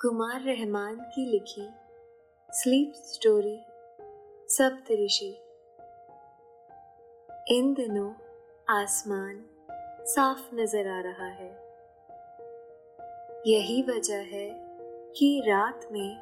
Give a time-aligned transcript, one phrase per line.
[0.00, 1.68] कुमार रहमान की लिखी
[2.50, 3.60] sleep story
[4.48, 5.30] सप्तऋषि
[7.48, 8.12] इन दिनों
[8.68, 9.44] आसमान
[10.04, 11.50] साफ़ नज़र आ रहा है।
[13.46, 14.50] यही वजह है
[15.12, 16.18] कि रात में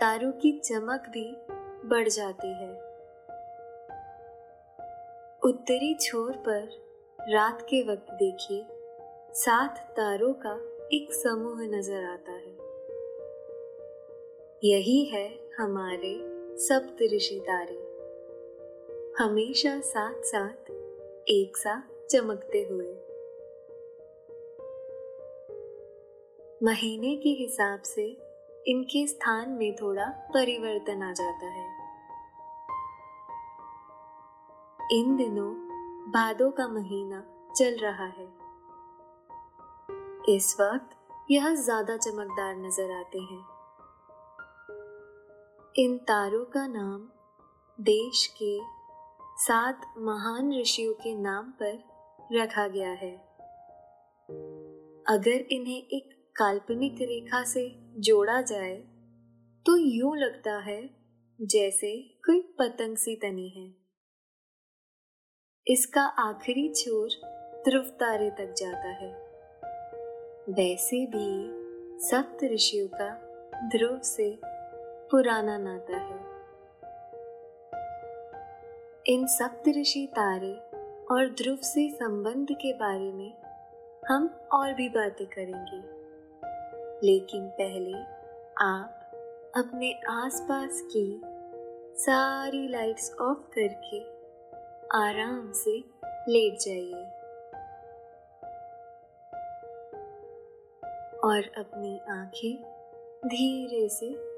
[0.00, 1.36] तारों की चमक भी
[1.88, 2.72] बढ़ जाती है।
[5.44, 6.68] उत्तरी छोर पर
[7.30, 8.66] रात के वक्त देखिए
[9.34, 10.58] सात तारों का
[10.92, 12.37] एक समूह नज़र आता है
[14.64, 16.14] यही है हमारे
[16.58, 17.76] सप्त ऋषि तारे।
[19.18, 20.70] हमेशा साथ साथ
[21.28, 22.86] एक साथ चमकते हुए।
[26.62, 28.06] महीने के हिसाब से
[28.66, 31.66] इनके स्थान में थोड़ा परिवर्तन आ जाता है।
[34.92, 35.50] इन दिनों
[36.10, 37.24] भादों का महीना
[37.56, 38.28] चल रहा है।
[40.36, 40.98] इस वक्त
[41.30, 43.57] यह ज़्यादा चमकदार नज़र आते हैं।
[45.78, 47.08] इन तारों का नाम
[47.80, 48.58] देश के
[49.42, 51.78] सात महान ऋषियों के नाम पर
[52.32, 53.12] रखा गया है।
[55.08, 58.76] अगर इन्हें एक काल्पनिक रेखा से जोड़ा जाए
[59.66, 60.90] तो यूँ लगता है
[61.40, 63.74] जैसे कोई पतंग सी तनी है।
[65.66, 67.08] इसका आखिरी छोर
[67.68, 69.12] ध्रुव तारे तक जाता है।
[70.50, 71.48] वैसे भी
[72.06, 73.10] सप्त ऋषियों का
[73.68, 74.57] ध्रुव से
[75.10, 76.38] पुराना नाता है।
[79.06, 80.54] इन सप्तऋषि तारे
[81.10, 83.34] और ध्रुव से संबंध के बारे में
[84.08, 85.98] हम और भी बातें करेंगे।
[87.06, 87.98] लेकिन पहले
[88.60, 88.94] आप
[89.56, 91.20] अपने आसपास की
[92.02, 94.00] सारी लाइट्स ऑफ़ करके
[94.98, 95.84] आराम से
[96.28, 97.04] लेट जाइए।
[101.24, 102.78] और अपनी आँखें
[103.26, 104.37] धीरे से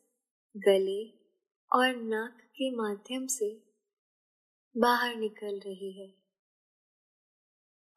[0.55, 1.03] गले
[1.71, 3.49] और नाक के माध्यम से
[4.75, 6.21] बाहर निकल रही है।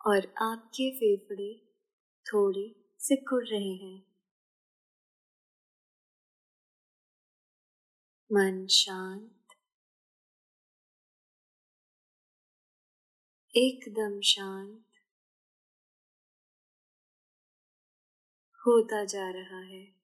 [0.06, 1.66] और आपके फेफड़े
[2.26, 4.04] थोड़े सिकुड़ रहे हैं।
[8.30, 9.30] मन शांत।
[13.54, 14.84] एकदम शांत।
[18.66, 20.03] होता जा रहा है।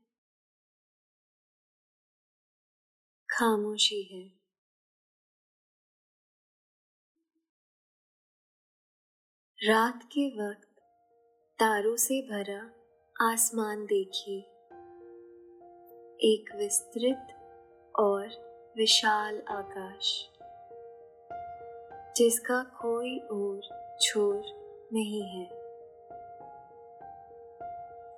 [3.41, 4.21] खामोशी है।
[9.69, 10.67] रात के वक्त
[11.59, 12.59] तारों से भरा
[13.31, 14.39] आसमान देखिए।
[16.23, 17.27] एक विस्तृत
[17.99, 18.27] और
[18.77, 20.29] विशाल आकाश,
[22.17, 24.43] जिसका कोई और छोर
[24.93, 25.47] नहीं है।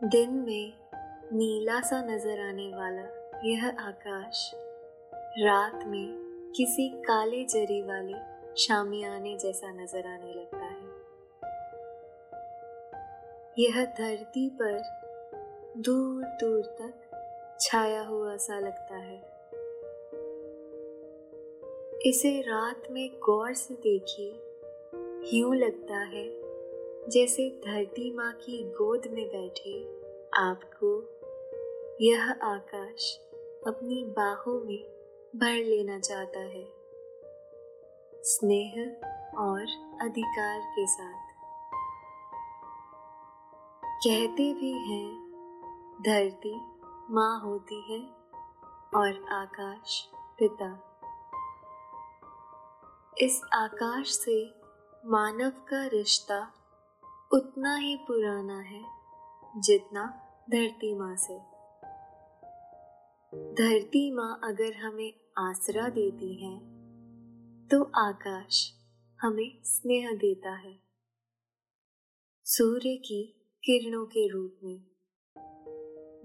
[0.10, 0.74] दिन में
[1.34, 4.52] नीला सा नज़र आने वाला यह आकाश
[5.40, 8.14] रात में किसी काले जरी वाले
[8.62, 10.90] शामियाने जैसा नज़र आने लगता है।
[13.60, 14.82] यह धरती पर
[15.78, 16.94] दूर दूर तक
[17.62, 19.18] छाया हुआ सा लगता है।
[22.06, 24.32] इसे रात में गौर से देखिए।
[25.40, 26.28] यूँ लगता है
[27.10, 29.84] जैसे धरती माँ की गोद में बैठे
[30.38, 31.04] आपको
[32.02, 33.20] यह आकाश
[33.68, 34.93] अपनी बाहों में
[35.36, 36.74] भर लेना चाहता है।
[38.24, 39.02] स्नेह
[39.38, 39.62] और
[40.02, 41.28] अधिकार के साथ।
[43.84, 45.32] कहते भी हैं,
[46.02, 46.56] धरती
[47.10, 48.00] माँ होती है
[48.96, 50.10] और आकाश
[50.40, 51.00] पिता।
[53.18, 54.62] इस आकाश से
[55.06, 56.54] मानव का रिश्ता
[57.34, 58.86] उतना ही पुराना है
[59.58, 60.06] जितना
[60.50, 61.38] धरती माँ से।
[63.54, 66.60] धरती माँ अगर हमें आसरा देती है
[67.68, 68.74] तो आकाश
[69.22, 70.80] हमें स्नेह देता है।
[72.46, 74.84] सूर्य की किरणों के रूप में,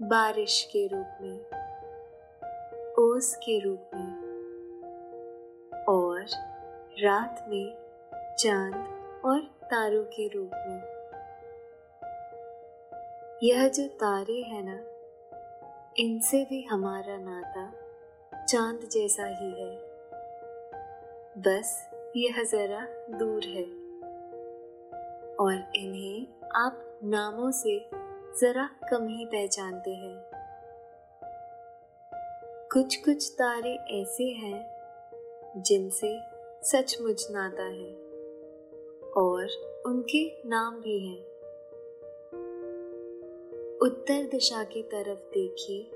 [0.01, 1.37] बारिश के रूप में,
[2.99, 4.13] ओस के रूप में,
[5.83, 6.25] और
[7.03, 7.75] रात में
[8.39, 8.75] चाँद
[9.25, 10.99] और तारों के रूप में।
[13.43, 14.79] यह जो तारे हैं ना,
[15.97, 17.88] इनसे भी हमारा नाता
[18.51, 19.75] चाँद जैसा ही है।
[21.37, 22.87] बस यह जरा
[23.17, 23.63] दूर है।
[25.35, 27.89] और इन्हें आप नामों से
[28.41, 30.31] जरा कम ही पहचानते हैं।
[32.73, 34.81] कुछ कुछ तारे ऐसे हैं
[35.57, 36.19] जिनसे
[36.63, 37.93] सचमुच नाता है।
[39.11, 39.47] और
[39.85, 41.21] उनके नाम भी हैं।
[43.77, 45.91] उत्तर दिशा की तरफ़ देखिए।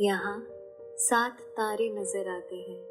[0.00, 0.52] यहाँ
[0.98, 2.88] सात तारे नज़र आते हैं।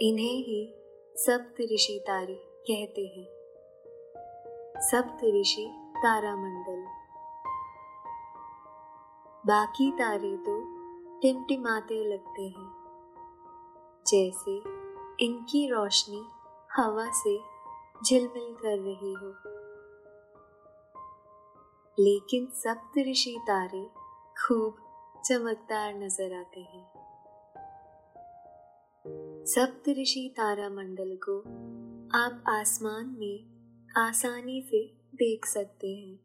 [0.00, 0.74] इन्हें ही
[1.16, 2.34] सप्त ऋषि तारे
[2.70, 3.26] कहते हैं।
[4.80, 5.66] सप्त ऋषि
[5.96, 6.86] तारामंडल।
[9.46, 10.64] बाकी तारे तो
[11.20, 12.70] टिमटिमाते लगते हैं।
[14.06, 14.56] जैसे
[15.24, 16.22] इनकी रोशनी
[16.72, 17.40] हवा से
[18.06, 19.34] झिलमिल कर रही हो।
[21.98, 23.86] लेकिन सप्तऋषि तारे
[24.44, 24.91] खूब
[25.24, 26.86] चमकदार नज़र आते हैं।
[29.44, 31.38] सप्तऋषि तारा मंडल को
[32.18, 33.44] आप आसमान में
[33.96, 34.82] आसानी से
[35.14, 36.18] देख सकते हैं।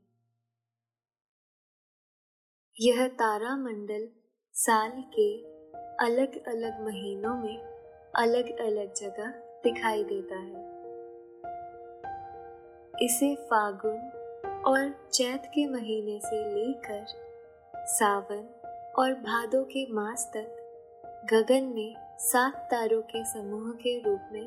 [2.81, 4.09] यह तारा मंडल
[4.53, 5.37] साल के
[6.05, 7.57] अलग अलग महीनों में
[8.15, 9.29] अलग अलग जगह
[9.63, 10.65] दिखाई देता है।
[13.05, 13.99] इसे फागुन
[14.67, 17.05] और चैत के महीने से लेकर
[17.75, 18.56] सावन
[18.99, 20.47] और भादों के मास तक
[21.33, 24.45] गगन में सात तारों के समूह के रूप में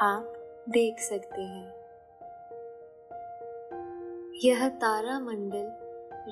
[0.00, 0.32] आप
[0.68, 1.68] देख सकते हैं।
[4.44, 5.66] यह तारा मंडल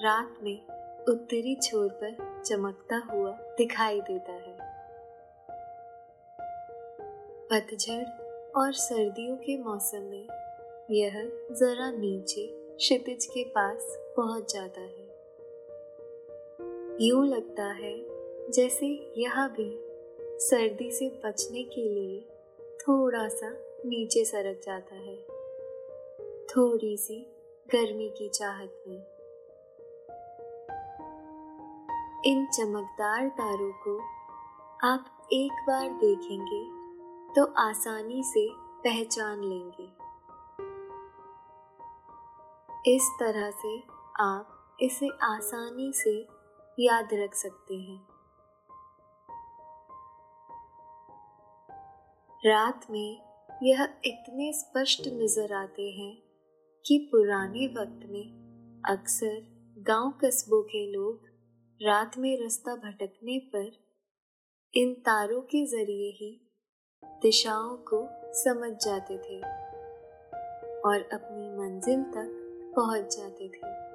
[0.04, 0.66] रात में
[1.09, 4.56] उत्तरी छोर पर चमकता हुआ दिखाई देता है।
[7.50, 8.04] पतझड़
[8.50, 10.26] और सर्दियों के मौसम में
[10.90, 15.01] यह जरा नीचे क्षितिज के पास पहुँच जाता है।
[17.00, 18.06] यूँ लगता है
[18.50, 19.78] जैसे यह भी
[20.38, 22.20] सर्दी से बचने के लिए
[22.80, 23.50] थोड़ा सा
[23.87, 25.16] नीचे सरक जाता है।
[26.46, 27.26] थोड़ी सी
[27.75, 28.99] गर्मी की चाहत में।
[32.25, 33.99] इन चमकदार तारों को
[34.87, 36.64] आप एक बार देखेंगे
[37.34, 40.02] तो आसानी से पहचान लेंगे।
[42.96, 43.82] इस तरह से
[44.20, 46.41] आप इसे आसानी से
[46.80, 48.00] याद रख सकते हैं।
[52.46, 53.20] रात में
[53.62, 56.22] यह इतने स्पष्ट नज़र आते हैं
[56.84, 59.40] कि पुराने वक्त में अक्सर
[59.78, 61.28] गाँव कस्बों के लोग
[61.80, 63.70] रात में रास्ता भटकने पर
[64.74, 66.30] इन तारों के ज़रिए ही
[67.22, 69.38] दिशाओं को समझ जाते थे
[70.80, 72.38] और अपनी मंजिल तक
[72.76, 73.91] पहुँच जाते थे।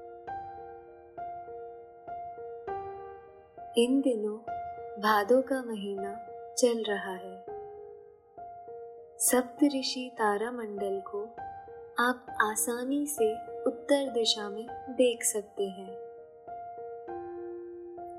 [3.77, 4.37] इन दिनों
[5.01, 7.45] भादों का महीना चल रहा है।
[9.19, 11.23] सप्त ऋषि तारा मंडल को
[11.99, 15.97] आप आसानी से उत्तर दिशा में देख सकते हैं।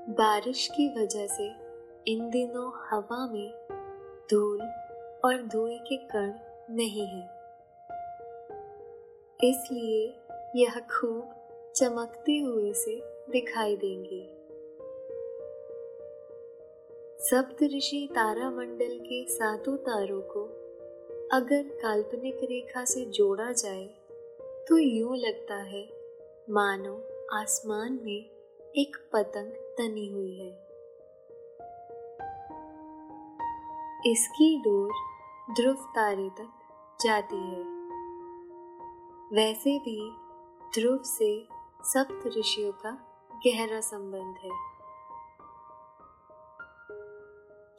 [0.09, 1.47] बारिश की वजह से
[2.07, 3.53] इन दिनों हवा में
[4.31, 4.61] धूल
[5.25, 6.33] और धुएँ के कण
[6.69, 7.25] नहीं है।
[9.43, 10.19] इसलिए
[10.55, 11.29] यह खूब
[11.75, 13.01] चमकते हुए से
[13.31, 14.38] दिखाई देंगे।
[17.19, 20.43] सप्त ऋषि तारा मंडल के सातों तारों को
[21.31, 23.85] अगर काल्पनिक रेखा से जोड़ा जाए
[24.69, 25.83] तो यूँ लगता है,
[26.49, 26.93] मानो
[27.33, 28.29] आसमान में
[28.75, 30.49] एक पतंग तनी हुई है।
[34.11, 34.93] इसकी डोर
[35.53, 36.49] ध्रुव तारे तक
[37.01, 37.63] जाती है।
[39.33, 40.11] वैसे भी
[40.79, 41.47] ध्रुव से
[41.83, 42.97] सप्त ऋषियों का
[43.45, 44.68] गहरा संबंध है।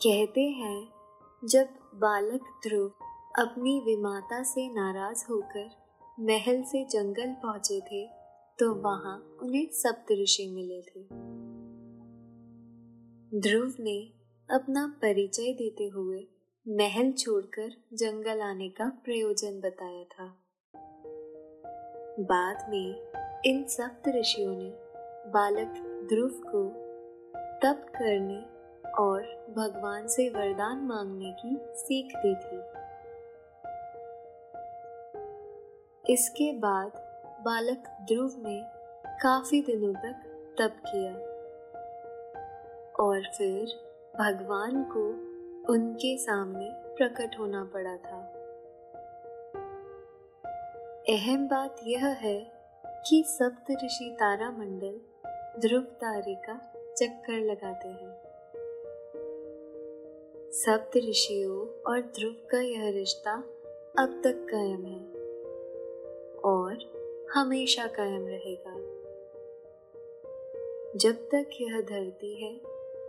[0.02, 0.88] कहते हैं,
[1.42, 2.86] जब बालक ध्रुव
[3.38, 5.70] अपनी विमाता से नाराज़ होकर
[6.20, 8.06] महल से जंगल पहुँचे थे
[8.58, 11.02] तो वहाँ उन्हें सप्तऋषि मिले थे।
[13.40, 13.98] ध्रुव ने
[14.50, 16.26] अपना परिचय देते हुए
[16.68, 20.26] महल छोड़कर जंगल आने का प्रयोजन बताया था।
[22.20, 24.72] बाद में इन सप्त ऋषियों ने
[25.30, 25.76] बालक
[26.08, 26.64] ध्रुव को
[27.62, 28.59] तप करने
[28.98, 29.22] और
[29.56, 32.80] भगवान से वरदान मांगने की सीख दी थी
[36.12, 36.92] इसके बाद
[37.44, 38.62] बालक ध्रुव ने
[39.22, 40.26] काफ़ी दिनों तक
[40.58, 41.12] तप किया
[43.04, 43.66] और फिर
[44.18, 45.30] भगवान को
[45.72, 48.36] उनके सामने प्रकट होना पड़ा था।
[51.08, 52.52] अहम बात यह है
[52.86, 55.00] कि सप्त ऋषि तारा मंडल
[55.60, 58.19] ध्रुव तारे का चक्कर लगाते हैं।
[60.52, 63.32] सप्त ऋषियों और ध्रुव का यह रिश्ता
[63.98, 65.04] अब तक कायम है
[66.38, 66.78] और
[67.34, 68.74] हमेशा कायम रहेगा।
[70.96, 72.58] जब तक यह धरती है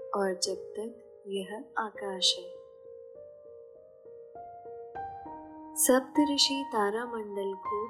[0.10, 2.50] और जब तक यह आकाश है।
[5.76, 7.88] सप्त ऋषि तारा मंडल को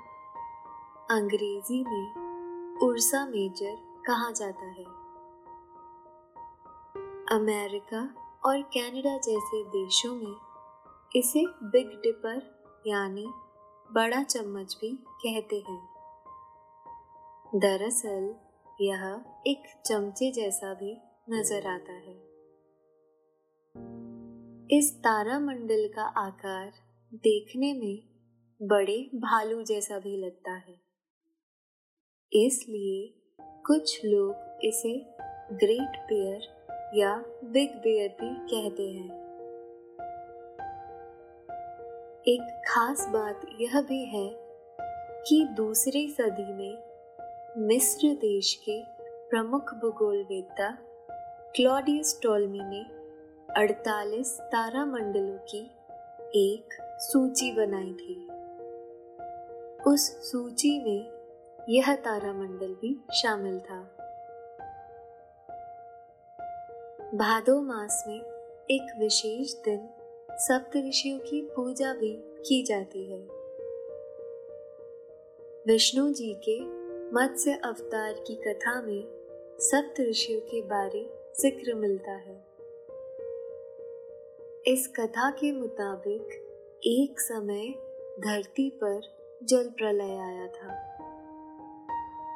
[1.16, 2.16] अंग्रेज़ी में
[2.84, 5.02] उर्सा मेजर कहा जाता है।
[7.40, 10.36] अमेरिका और कनाडा जैसे देशों में
[11.16, 13.26] इसे बिग डिपर यानी
[13.92, 14.90] बड़ा चम्मच भी
[15.26, 15.90] कहते हैं।
[17.56, 18.36] दरअसल,
[18.82, 20.98] यह एक चमचे जैसा भी
[21.30, 22.32] नज़र आता है।
[24.78, 26.74] इस तारा मंडल का आकार
[27.14, 28.04] देखने में
[28.68, 30.82] बड़े भालू जैसा भी लगता है।
[32.34, 35.06] इसलिए कुछ लोग इसे
[35.52, 36.61] ग्रेट बेयर
[36.96, 39.10] या बिग बेयर भी कहते हैं।
[42.28, 44.30] एक खास बात यह भी है
[45.28, 46.84] कि दूसरी सदी में
[47.68, 48.84] मिस्र देश के
[49.30, 50.78] प्रमुख भूगोलवेत्ता
[51.56, 52.86] क्लॉडियस टोलमी ने
[53.62, 55.72] 48 तारा मंडलों की
[56.36, 56.70] एक
[57.00, 58.28] सूची बनाई थी।
[59.92, 61.12] उस सूची में
[61.70, 64.01] यह तारामंडल भी शामिल था।
[67.16, 68.20] भादो मास में
[68.72, 69.90] एक विशेष दिन
[70.32, 73.20] सप्त ऋषियों की पूजा भी की जाती है।
[75.68, 76.60] विष्णु जी के
[77.16, 79.04] मत्स्य अवतार की कथा में
[79.60, 81.04] सप्त ऋषियों के बारे
[81.40, 82.36] ज़िक्र मिलता है।
[84.68, 86.24] इस कथा के मुताबिक
[86.84, 87.68] एक समय
[88.20, 89.02] धरती पर
[89.44, 90.74] जल प्रलय आया था।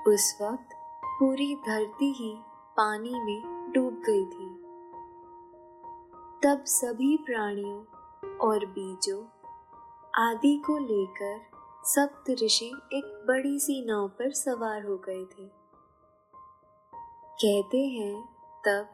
[0.07, 2.35] उस वक्त पूरी धरती ही
[2.77, 4.44] पानी में डूब गई थी।
[6.45, 7.85] तब सभी प्राणियों
[8.37, 9.23] और बीजों
[10.15, 11.41] आदि को लेकर
[11.83, 15.47] सप्त ऋषि एक बड़ी सी नाव पर सवार हो गए थे।
[17.41, 18.25] कहते हैं,
[18.67, 18.91] तब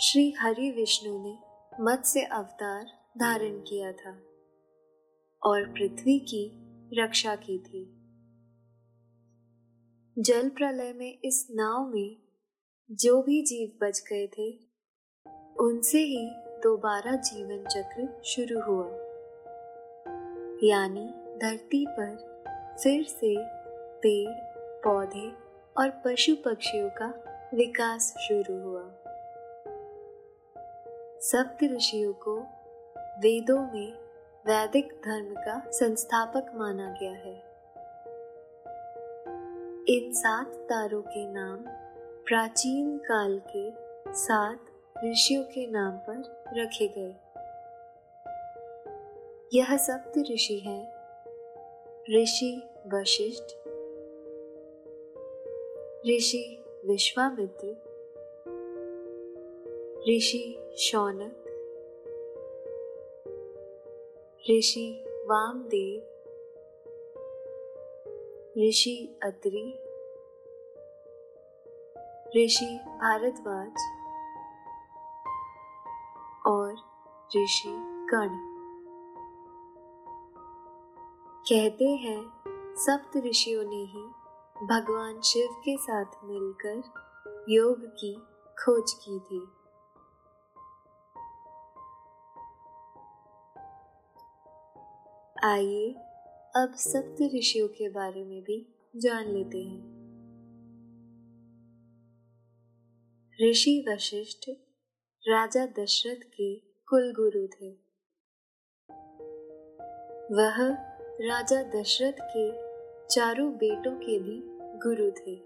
[0.00, 1.38] श्री हरि विष्णु ने
[1.80, 2.84] मत्स्य अवतार
[3.18, 4.10] धारण किया था
[5.42, 6.52] और पृथ्वी की
[7.02, 7.84] रक्षा की थी।
[10.22, 12.16] जल प्रलय में इस नाव में
[12.90, 14.58] जो भी जीव बच गए थे,
[15.60, 18.86] उनसे ही दोबारा जीवन चक्र शुरू हुआ।
[20.62, 22.16] यानी धरती पर
[22.82, 23.36] फिर से
[24.00, 24.32] पेड़,
[24.84, 25.32] पौधे
[25.76, 27.06] और पशु पक्षियों का
[27.54, 28.82] विकास शुरू हुआ।
[31.20, 32.40] सप्त ऋषियों को
[32.98, 33.92] वेदों में
[34.46, 37.36] वैदिक धर्म का संस्थापक माना गया है।
[39.88, 41.58] इन सात तारों के नाम
[42.26, 43.70] प्राचीन काल के
[44.14, 44.58] सात
[45.02, 47.14] ऋषियों के नाम पर रखे गए।
[49.54, 50.82] यह सप्त ऋषि हैं।
[52.14, 52.62] ऋषि
[52.94, 53.44] वशिष्ठ,
[56.08, 57.66] ऋषि विश्वामित्र,
[60.08, 61.40] ऋषि शौनक,
[64.50, 66.02] ऋषि वामदेव,
[68.58, 69.78] ऋषि अत्रि
[72.36, 73.93] ऋषि भारद्वाज
[77.36, 77.76] ऋषि
[78.10, 78.54] कर्ण
[81.48, 82.32] कहते हैं,
[82.76, 84.02] सप्त ऋषियों ने ही
[84.66, 86.82] भगवान शिव के साथ मिलकर
[87.48, 88.14] योग की
[88.64, 89.40] खोज की थी।
[95.48, 95.92] आइए,
[96.56, 99.94] अब सप्त ऋषियों के बारे में भी जान लेते हैं।
[103.50, 104.50] ऋषि वशिष्ठ
[105.28, 107.68] राजा दशरथ के कुल गुरु थे।
[110.34, 110.72] वह
[111.20, 112.52] राजा दशरथ के
[113.06, 114.42] चारों बेटों के भी
[114.78, 115.36] गुरु थे।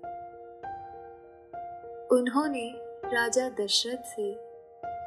[2.16, 2.72] उन्होंने
[3.14, 4.34] राजा दशरथ से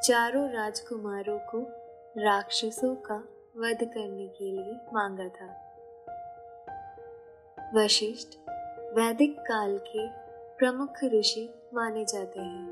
[0.00, 1.60] चारों राजकुमारों को
[2.20, 3.16] राक्षसों का
[3.56, 5.50] वध करने के लिए मांगा था।
[7.74, 8.38] वशिष्ठ
[8.94, 10.08] वैदिक काल के
[10.58, 12.70] प्रमुख ऋषि माने जाते हैं।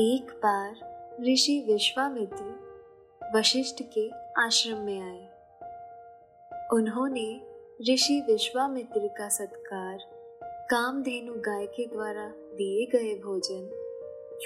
[0.00, 2.44] एक बार ऋषि विश्वामित्र
[3.36, 5.28] वशिष्ठ के आश्रम में आए।
[6.72, 7.40] उन्होंने
[7.90, 9.98] ऋषि विश्वामित्र का सत्कार
[10.70, 13.66] कामधेनु गाय के द्वारा दिए गए भोजन,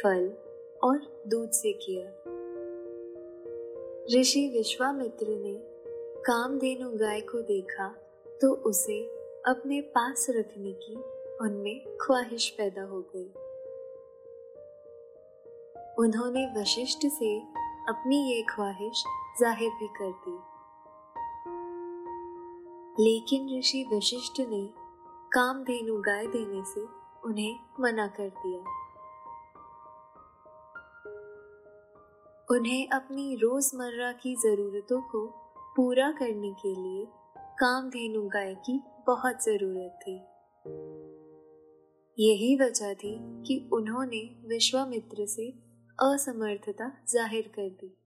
[0.02, 0.33] फल
[0.83, 2.06] और दूध से किया।
[4.20, 5.54] ऋषि विश्वामित्र ने
[6.22, 7.94] कामधेनु गाय को देखा
[8.40, 9.02] तो उसे
[9.46, 10.94] अपने पास रखने की
[11.40, 13.33] उनमें ख्वाहिश पैदा हो गई।
[15.98, 17.40] उन्होंने वशिष्ठ से
[17.88, 19.05] अपनी ये ख्वाहिश
[19.40, 20.38] ज़ाहिर भी कर दी।
[23.05, 24.70] लेकिन ऋषि वशिष्ठ ने
[25.33, 26.81] कामधेनु गाय देने से
[27.24, 28.59] उन्हें मना कर दिया।
[32.50, 35.26] उन्हें अपनी रोज़मर्रा की जरूरतों को
[35.76, 37.07] पूरा करने के लिए
[37.59, 40.16] कामधेनु गाय की बहुत ज़रूरत थी।
[42.18, 45.69] यही वजह थी कि उन्होंने विश्वामित्र से
[46.02, 47.96] असमर्थता ज़ाहिर कर दी।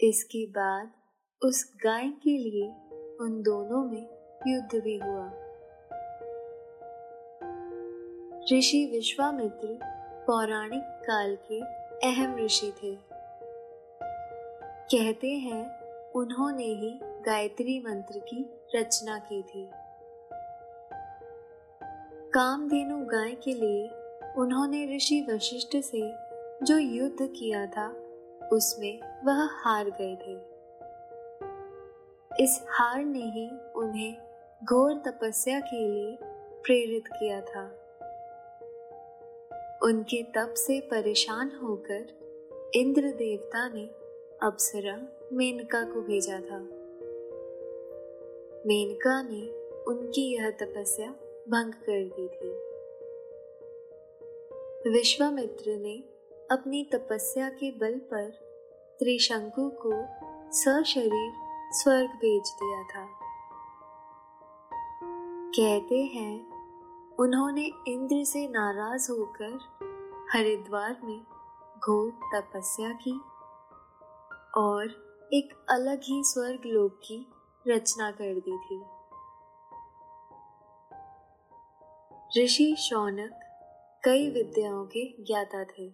[0.00, 0.92] इसके बाद
[1.42, 2.68] उस गाय के लिए
[3.20, 4.06] उन दोनों में
[4.48, 5.26] युद्ध भी हुआ।
[8.52, 9.78] ऋषि विश्वामित्र
[10.26, 11.60] पौराणिक काल के
[12.08, 12.94] अहम ऋषि थे।
[14.94, 15.64] कहते हैं,
[16.10, 18.44] उन्होंने ही गायत्री मंत्र की
[18.76, 19.70] रचना की थी।
[22.30, 24.01] कामधेनु गाय के लिए
[24.38, 26.12] उन्होंने ऋषि वशिष्ठ से
[26.64, 27.88] जो युद्ध किया था,
[28.52, 30.52] उसमें वह हार गए थे।
[32.44, 34.16] इस हार ने ही उन्हें
[34.64, 36.18] घोर तपस्या के लिए
[36.64, 37.64] प्रेरित किया था।
[39.82, 42.06] उनके तप से परेशान होकर
[42.74, 43.86] इंद्र देवता ने
[44.42, 44.98] अप्सरा
[45.32, 46.58] मेनका को भेजा था।
[48.66, 49.50] मेनका ने
[49.82, 51.10] उनकी यह तपस्या
[51.48, 52.71] भंग कर दी थी।
[54.86, 55.98] विश्वामित्र ने
[56.50, 58.30] अपनी तपस्या के बल पर
[58.98, 59.92] त्रिशंकु को
[60.52, 61.32] सशरीर
[61.72, 63.06] स्वर्ग भेज दिया था।
[65.56, 66.50] कहते हैं,
[67.16, 69.58] उन्होंने इंद्र से नाराज़ होकर
[70.32, 71.20] हरिद्वार में
[71.78, 73.20] घोर तपस्या की
[74.56, 74.84] और
[75.34, 77.32] एक अलग ही स्वर्ग लोक की
[77.68, 78.82] रचना कर दी थी।
[82.44, 83.41] ऋषि शौनक
[84.04, 85.86] कई विद्याओं के ज्ञाता थे।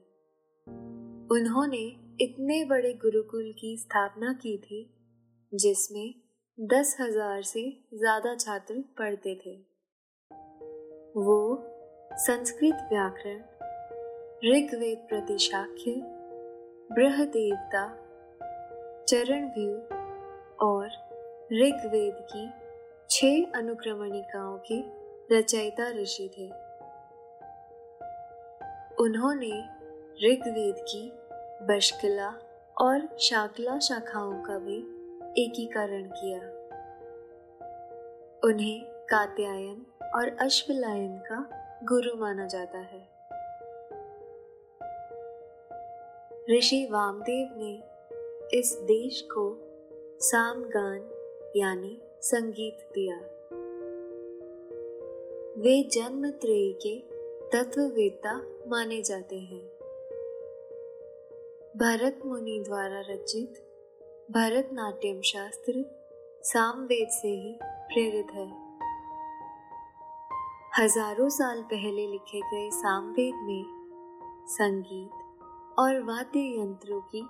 [1.31, 1.81] उन्होंने
[2.21, 4.95] इतने बड़े गुरुकुल की स्थापना की थी,
[5.55, 6.15] जिसमें
[6.61, 7.63] दस हज़ार से
[7.95, 9.55] ज़्यादा छात्र पढ़ते थे।
[11.17, 11.65] वो
[12.13, 13.39] संस्कृत व्याकरण,
[14.45, 15.93] ऋग्वेद प्रतिशाख्य,
[16.93, 17.87] बृहदेवता,
[19.09, 19.75] चरण व्यू
[20.67, 20.87] और
[21.53, 22.49] ऋग्वेद की
[23.11, 24.81] छह अनुक्रमणिकाओं के
[25.37, 26.68] रचयिता ऋषि थे।
[29.01, 29.61] उन्होंने
[30.27, 31.13] ऋग्वेद की,
[31.67, 32.35] बशकला
[32.81, 34.79] और शाकला शाखाओं का भी
[35.43, 36.39] एकीकरण किया।
[38.45, 41.49] उन्हें कात्यायन और अश्वलायन का
[41.85, 43.09] गुरु माना जाता है।
[46.59, 47.83] ऋषि वामदेव ने
[48.59, 49.59] इस देश को
[50.21, 51.11] सामगान
[51.57, 53.17] यानी संगीत दिया।
[55.63, 57.18] वे जन्म त्रय के
[57.53, 58.33] तत्ववेता
[58.67, 59.61] माने जाते हैं।
[61.77, 63.55] भरत मुनि द्वारा रचित
[64.31, 65.85] भरतनाट्यम शास्त्र
[66.45, 68.47] सामवेद से ही प्रेरित है।
[70.79, 73.65] हज़ारों साल पहले लिखे गए सामवेद में
[74.49, 77.27] संगीत और वाद्य यंत्रों की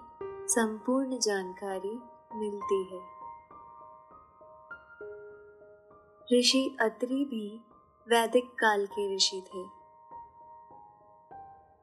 [0.48, 1.98] संपूर्ण जानकारी
[2.38, 3.00] मिलती है।
[6.38, 7.60] ऋषि अत्रि भी
[8.08, 9.77] वैदिक काल के ऋषि थे।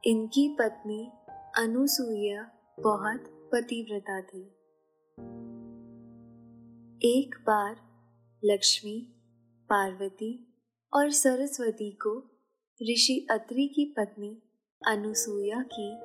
[0.08, 1.12] इनकी पत्नी
[1.58, 4.42] अनुसुईया बहुत पतिव्रता थी।
[7.18, 7.76] एक बार
[8.46, 9.16] लक्ष्मी,
[9.70, 10.58] पार्वती
[10.94, 12.40] और सरस्वती को
[12.84, 14.44] ऋषि अत्रि की पत्नी
[14.88, 15.98] अनुसुईया की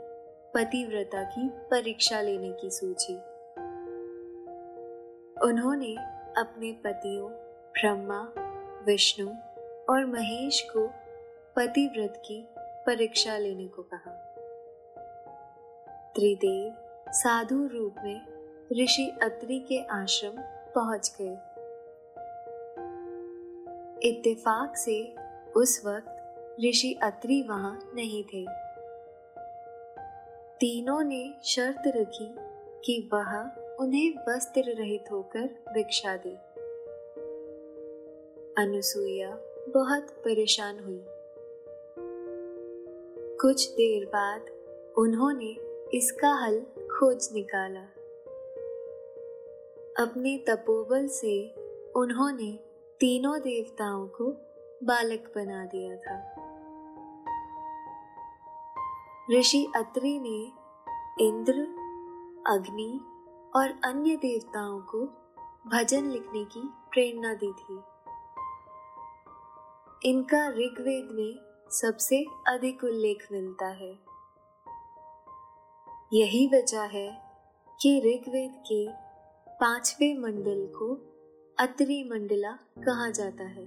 [0.54, 3.14] पतिव्रता की परीक्षा लेने की सूची।
[5.48, 5.94] उन्होंने
[6.40, 7.30] अपने पतियों
[7.70, 8.34] ब्रह्मा,
[8.86, 9.28] विष्णु
[9.92, 10.86] और महेश को
[11.56, 12.60] पतिव्रत की
[12.90, 14.11] परीक्षा लेने को कहा।
[16.14, 16.74] त्रिदेव
[17.09, 18.26] साधु रूप में
[18.85, 20.33] ऋषि अत्रि के आश्रम
[20.74, 21.33] पहुँच गए।
[24.09, 25.14] इत्तेफाक से
[25.57, 26.16] उस वक्त
[26.64, 28.46] ऋषि अत्रि वहाँ नहीं थे।
[30.61, 32.35] तीनों ने शर्त रखी
[32.85, 33.50] कि वह
[33.81, 36.37] उन्हें वस्त्र रहित होकर भिक्षा दे।
[38.62, 41.05] अनुसुईया बहुत परेशान हुई।
[43.40, 44.46] कुछ देर बाद
[44.98, 45.57] उन्होंने
[45.94, 47.81] इसका हल खोज निकाला।
[50.05, 51.55] अपने तपोबल से
[51.96, 52.59] उन्होंने
[53.00, 54.24] तीनों देवताओं को
[54.85, 56.18] बालक बना दिया था।
[59.38, 60.53] ऋषि अत्रि ने
[61.26, 61.55] इंद्र,
[62.46, 63.00] अग्नि
[63.57, 65.07] और अन्य देवताओं को
[65.66, 67.81] भजन लिखने की प्रेरणा दी थी।
[70.11, 73.98] इनका ऋग्वेद में सबसे अधिक उल्लेख मिलता है।
[76.12, 77.22] यही वजह है
[77.80, 78.88] कि ऋग्वेद के
[79.54, 80.94] पाँचवें मंडल को
[81.59, 83.64] अत्रि मंडला कहा जाता है।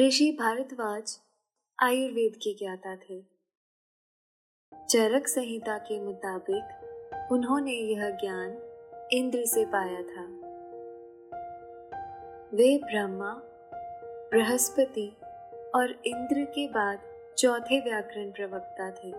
[0.00, 1.20] ऋषि भारद्वाज
[1.82, 3.22] आयुर्वेद के ज्ञाता थे।
[4.90, 6.64] चरक संहिता के मुताबिक
[7.32, 8.50] उन्होंने यह ज्ञान
[9.12, 10.42] इंद्र से पाया था।
[12.56, 13.48] वे ब्रह्मा
[14.32, 15.16] बृहस्पति
[15.74, 16.98] और इंद्र के बाद
[17.38, 19.10] चौथे व्याकरण प्रवक्ता थे।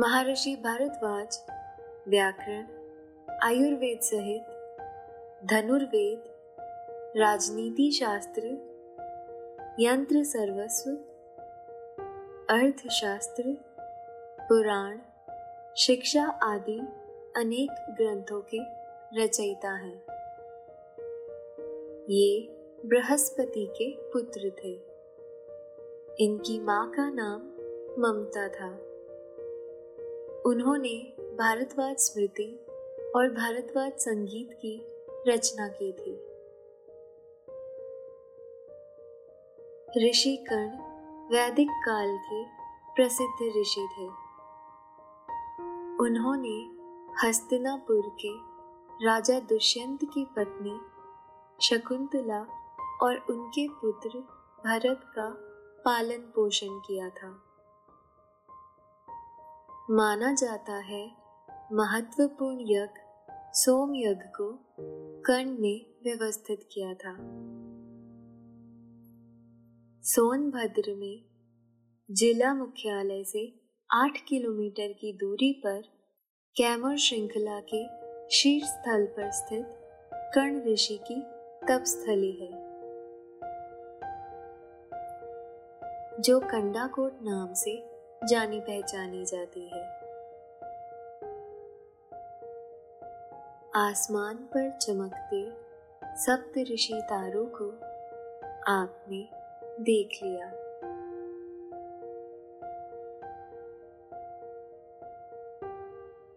[0.00, 1.46] महर्षि भारद्वाज,
[2.08, 2.66] व्याकरण,
[3.42, 4.42] आयुर्वेद सहित,
[5.44, 6.24] धनुर्वेद,
[7.16, 8.42] राजनीति शास्त्र,
[9.80, 10.90] यंत्र सर्वस्व,
[12.54, 13.42] अर्थशास्त्र,
[14.48, 14.98] पुराण,
[15.76, 16.78] शिक्षा आदि
[17.36, 18.58] अनेक ग्रंथों के
[19.22, 20.02] रचयिता हैं।
[22.10, 24.72] ये बृहस्पति के पुत्र थे।
[26.24, 27.40] इनकी माँ का नाम
[28.02, 28.68] ममता था।
[30.46, 32.66] उन्होंने भारतवाद स्मृति
[33.16, 34.86] और भारतवाद संगीत की
[35.28, 36.24] रचना की थी।
[40.10, 40.70] ऋषि कर्ण
[41.34, 42.44] वैदिक काल के
[42.94, 44.06] प्रसिद्ध ऋषि थे।
[46.04, 46.78] उन्होंने
[47.26, 48.32] हस्तिनापुर के
[49.06, 50.80] राजा दुष्यंत की पत्नी
[51.60, 52.46] शकुंतला
[53.02, 54.18] और उनके पुत्र
[54.66, 55.34] भरत का
[55.84, 57.44] पालन पोषण किया था।
[59.90, 61.12] माना जाता है,
[61.72, 63.00] महत्वपूर्ण यज्ञ
[63.52, 64.74] सोम यज्ञ को
[65.20, 67.14] कर्ण ने व्यवस्थित किया था।
[70.02, 71.24] सोनभद्र में
[72.10, 75.82] जिला मुख्यालय से आठ किलोमीटर की दूरी पर
[76.56, 77.86] कैमर श्रृंखला के
[78.36, 79.66] शीर्ष स्थल पर स्थित
[80.34, 81.22] कर्ण ऋषि की
[81.66, 82.67] तपस्थली है।
[86.20, 87.90] जो कंडाकोट नाम से
[88.28, 89.82] जानी पहचानी जाती है।
[93.76, 95.52] आसमान पर चमकते
[96.16, 97.68] सप्त ऋषि तारों को
[98.72, 99.28] आपने
[99.80, 100.46] देख लिया।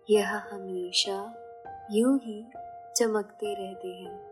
[0.09, 1.33] यह हमेशा
[1.91, 2.45] यूँ ही
[2.95, 4.30] चमकते रहते हैं।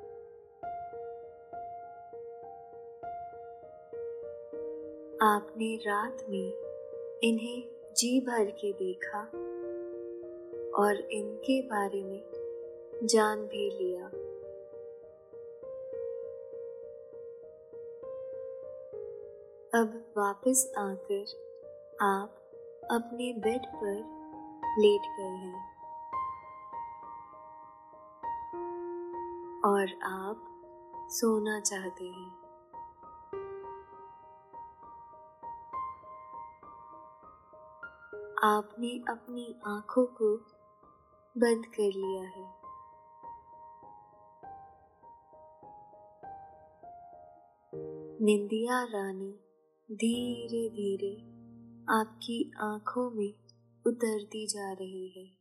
[5.21, 6.53] आपने रात में
[7.23, 9.19] इन्हें जी भर के देखा
[10.83, 12.23] और इनके बारे में
[13.03, 14.05] जान भी लिया।
[19.81, 21.25] अब वापस आकर
[22.01, 22.51] आप
[22.91, 23.95] अपने बेड पर
[24.79, 25.59] लेट गए हैं
[29.65, 30.45] और आप
[31.09, 32.38] सोना चाहते हैं।
[38.43, 40.35] आपने अपनी आँखों को
[41.37, 42.59] बंद कर लिया है।
[48.25, 49.31] निंदिया रानी
[49.91, 51.15] धीरे धीरे
[51.93, 53.33] आपकी आँखों में
[53.87, 55.39] उतरती जा रही है।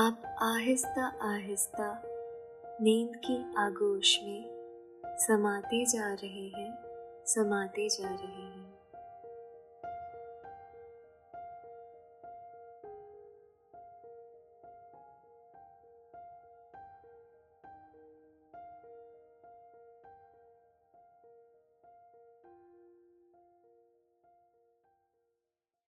[0.00, 2.02] आप आहिस्ता आहिस्ता
[2.80, 4.56] नींद की आगोश में
[5.06, 6.85] समाते जा रहे हैं।
[7.26, 8.65] समाते जा रहे हैं।